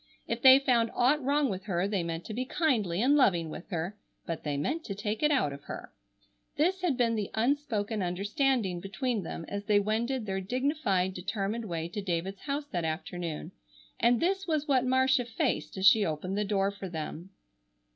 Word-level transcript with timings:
If 0.27 0.41
they 0.41 0.57
found 0.57 0.89
aught 0.95 1.23
wrong 1.23 1.47
with 1.47 1.65
her 1.65 1.87
they 1.87 2.01
meant 2.01 2.25
to 2.25 2.33
be 2.33 2.43
kindly 2.43 3.03
and 3.03 3.15
loving 3.15 3.51
with 3.51 3.69
her, 3.69 3.95
but 4.25 4.43
they 4.43 4.57
meant 4.57 4.83
to 4.85 4.95
take 4.95 5.21
it 5.21 5.29
out 5.29 5.53
of 5.53 5.65
her. 5.65 5.93
This 6.57 6.81
had 6.81 6.97
been 6.97 7.13
the 7.13 7.29
unspoken 7.35 8.01
understanding 8.01 8.79
between 8.79 9.21
them 9.21 9.45
as 9.47 9.65
they 9.65 9.79
wended 9.79 10.25
their 10.25 10.41
dignified, 10.41 11.13
determined 11.13 11.65
way 11.65 11.87
to 11.89 12.01
David's 12.01 12.41
house 12.41 12.65
that 12.71 12.83
afternoon, 12.83 13.51
and 13.99 14.19
this 14.19 14.47
was 14.47 14.67
what 14.67 14.85
Marcia 14.85 15.23
faced 15.23 15.77
as 15.77 15.85
she 15.85 16.03
opened 16.03 16.35
the 16.35 16.43
door 16.45 16.71
for 16.71 16.89
them. 16.89 17.29